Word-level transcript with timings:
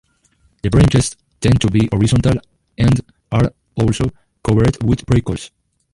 The 0.63 0.71
branches 0.71 1.15
tend 1.41 1.61
to 1.61 1.69
be 1.69 1.87
horizontal 1.91 2.41
and 2.75 3.01
are 3.31 3.53
also 3.77 4.09
covered 4.43 4.81
with 4.81 5.05
prickles. 5.05 5.51